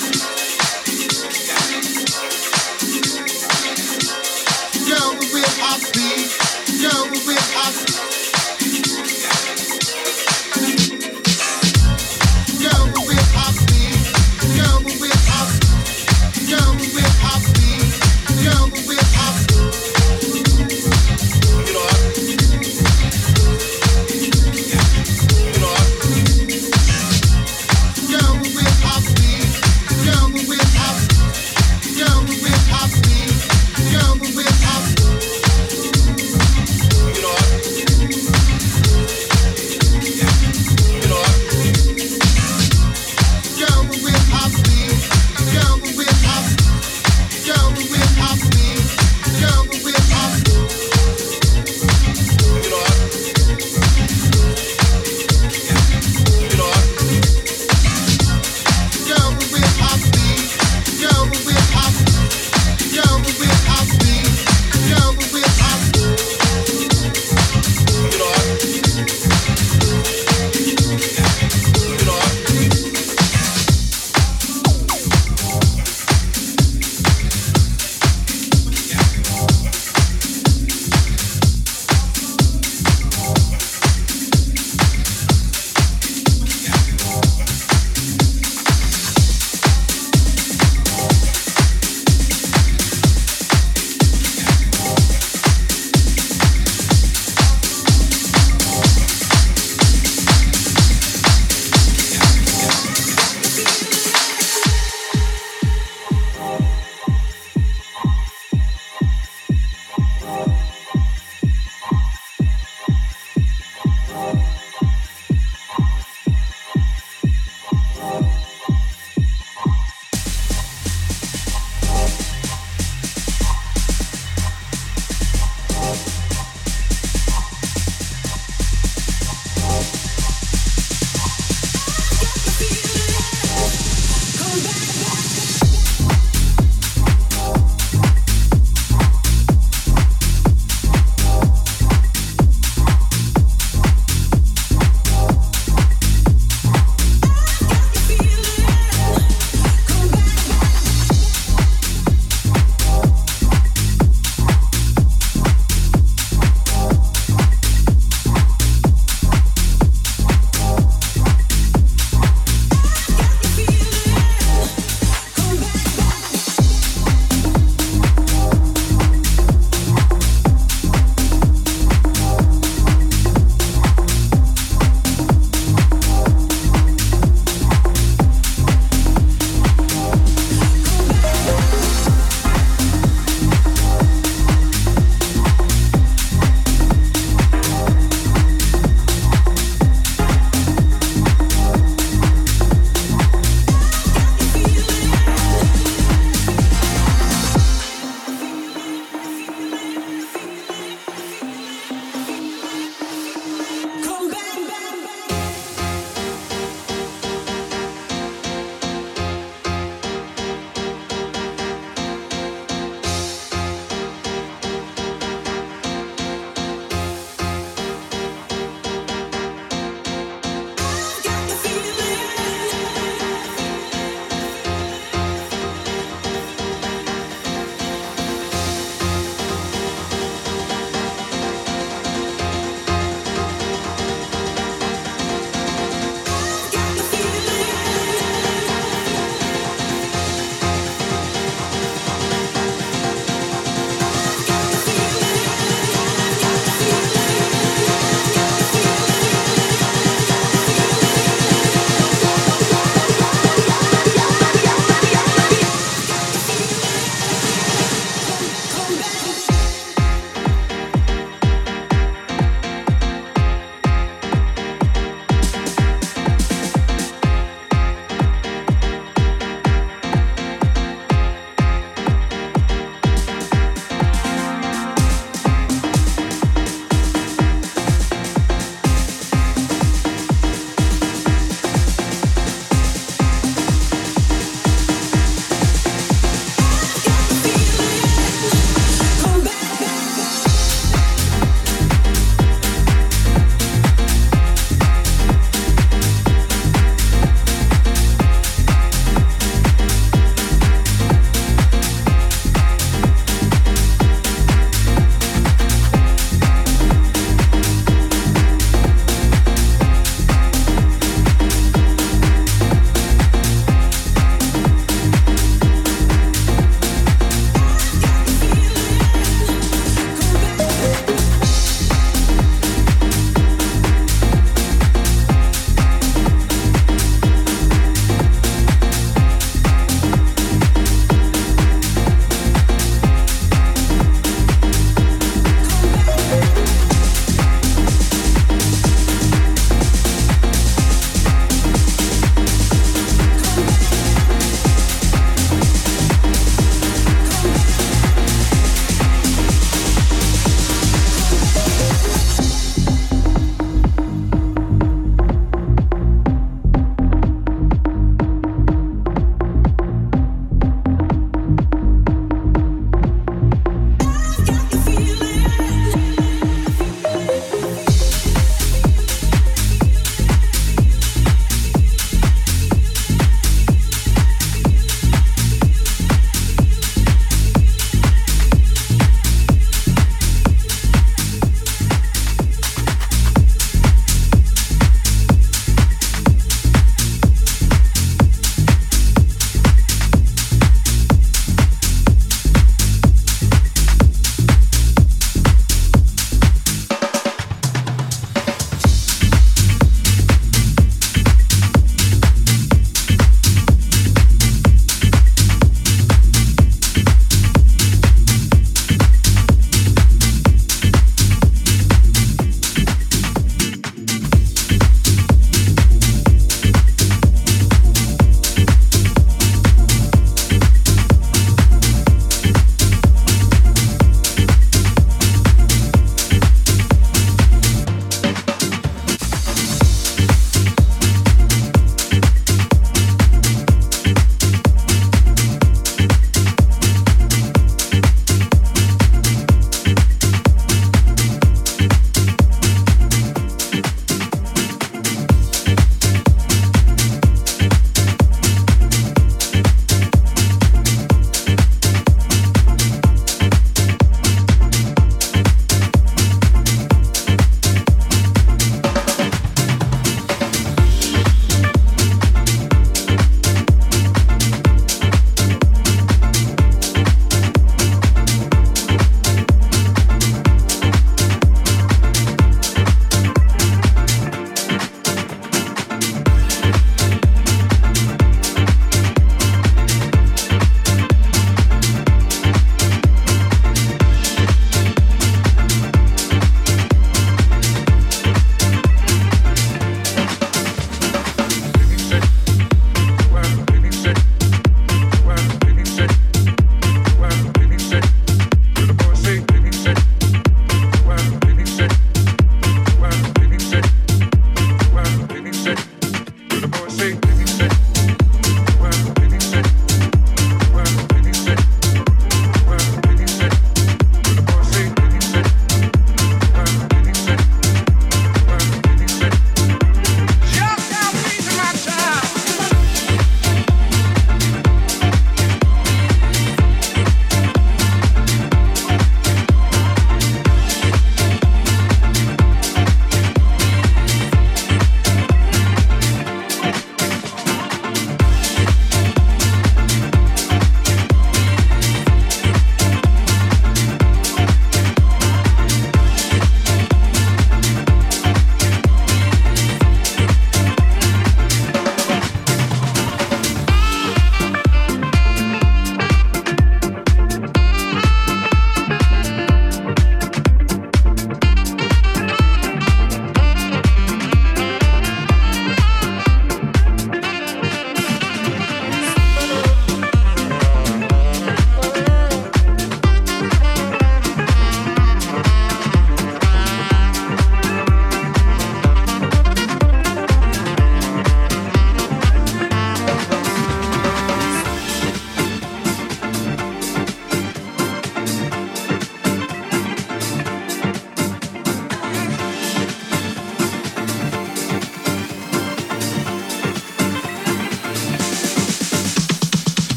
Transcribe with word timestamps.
with 0.00 0.51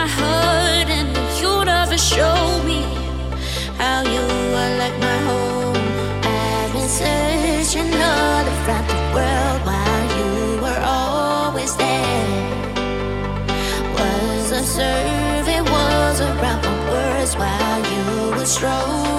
my 0.00 0.06
heart 0.06 0.88
and 0.88 1.08
the 1.14 1.64
never 1.64 1.98
show 1.98 2.40
me 2.64 2.80
how 3.76 4.00
you 4.14 4.24
are 4.60 4.72
like 4.82 4.96
my 5.08 5.18
home. 5.28 5.76
I've 6.24 6.72
been 6.72 6.88
searching 7.00 7.92
all 8.08 8.46
around 8.54 8.86
the 8.92 9.00
world 9.14 9.60
while 9.68 10.06
you 10.18 10.32
were 10.64 10.82
always 11.00 11.72
there. 11.76 12.28
Was 13.96 14.52
observing, 14.60 15.64
was 15.74 16.20
around 16.28 16.60
my 16.68 16.76
words 16.90 17.32
while 17.36 17.82
you 17.92 18.38
were 18.38 18.50
strong. 18.56 19.09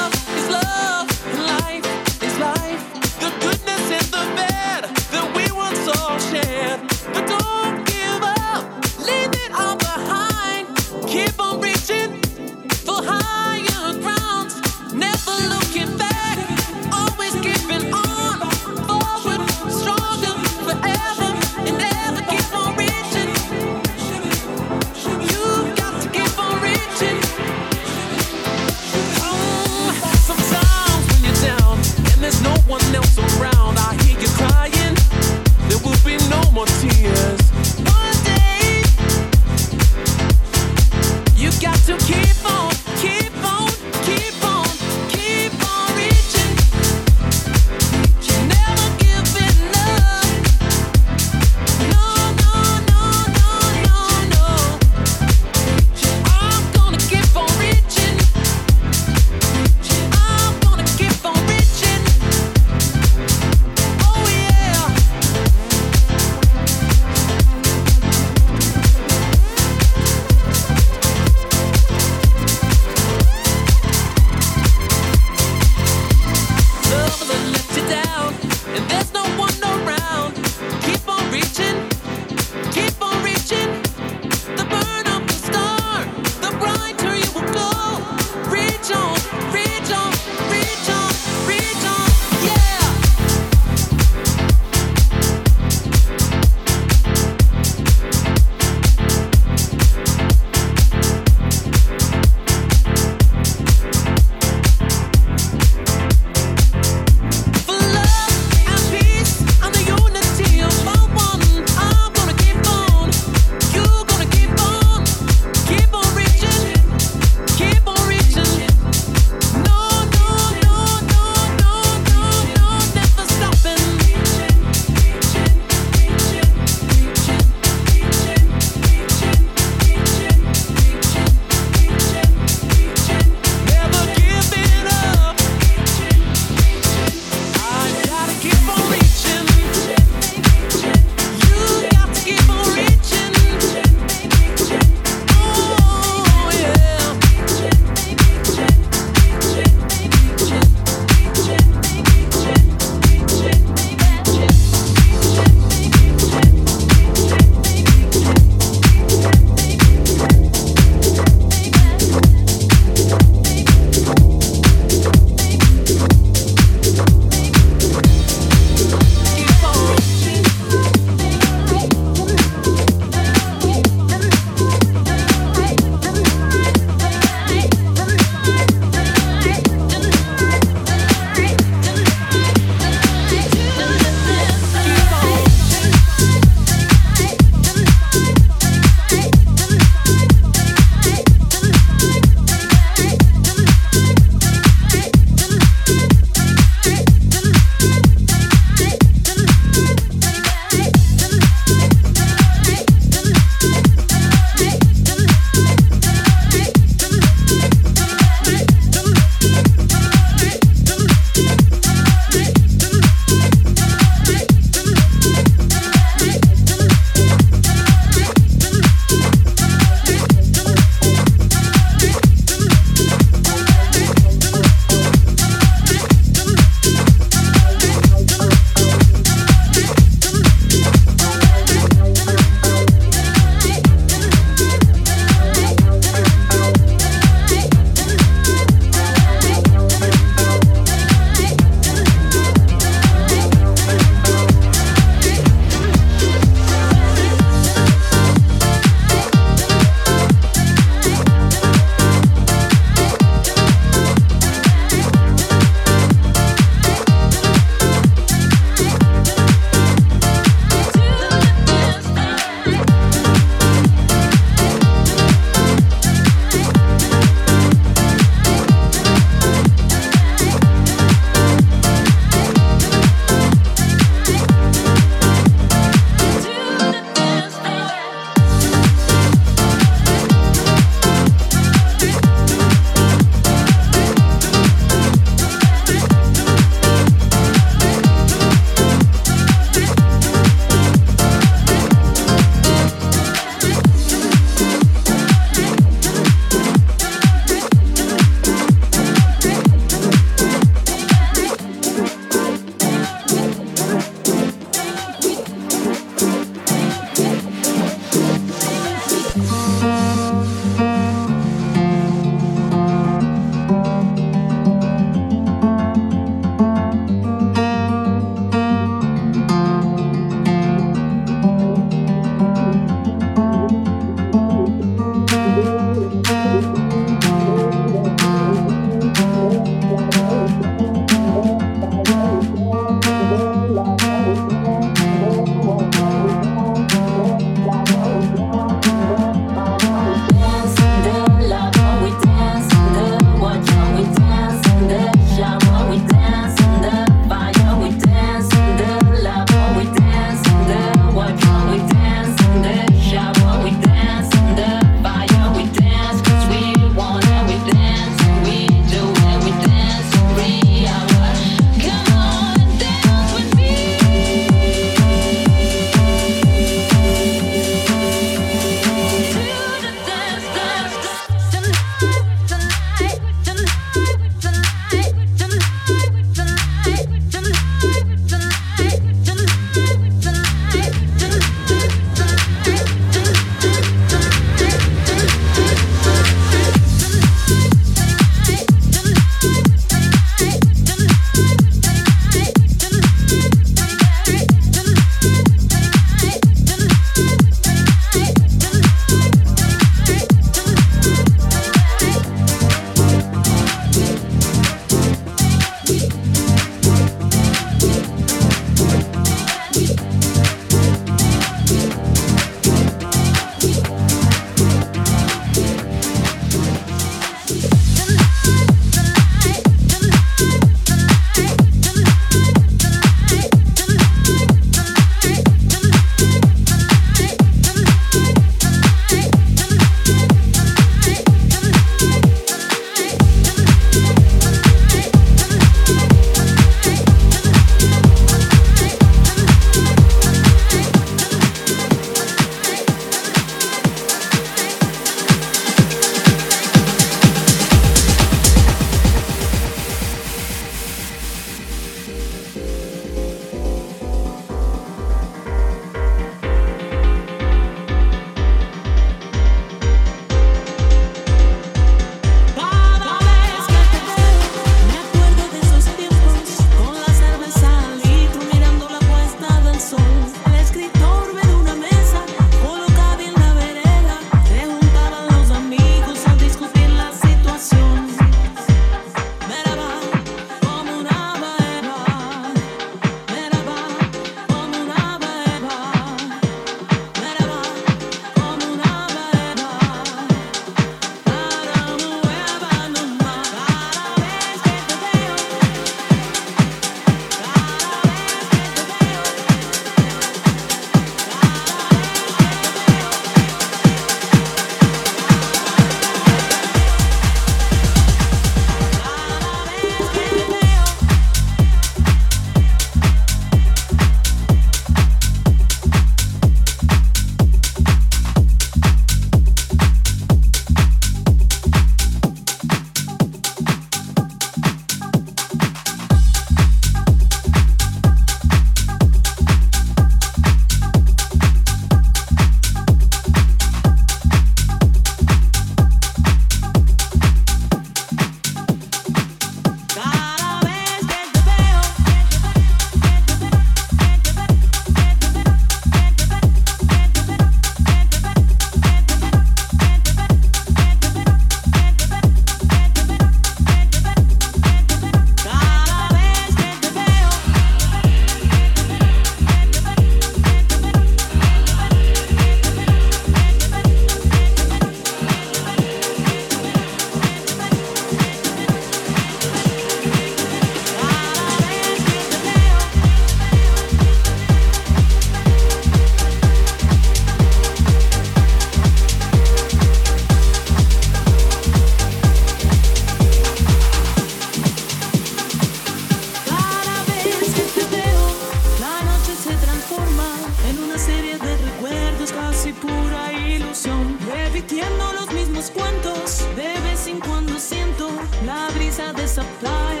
Oyendo 594.82 595.12
los 595.12 595.32
mismos 595.32 595.70
cuentos, 595.70 596.44
de 596.56 596.80
vez 596.80 597.06
en 597.06 597.20
cuando 597.20 597.58
siento 597.58 598.10
la 598.44 598.68
brisa 598.74 599.12
de 599.12 599.24
esa 599.24 599.42
playa. 599.60 600.00